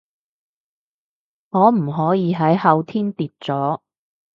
[1.51, 3.81] 可唔可以係後天跌咗？